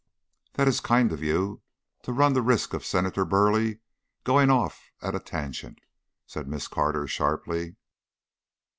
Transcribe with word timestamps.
"That 0.53 0.67
is 0.67 0.79
kind 0.79 1.11
of 1.11 1.21
you 1.21 1.61
to 2.01 2.11
run 2.11 2.33
the 2.33 2.41
risk 2.41 2.73
of 2.73 2.83
Senator 2.83 3.23
Burleigh 3.23 3.75
going 4.23 4.49
off 4.49 4.89
at 4.99 5.13
a 5.13 5.19
tangent," 5.19 5.77
said 6.25 6.47
Miss 6.47 6.67
Carter, 6.67 7.05
sharply. 7.05 7.75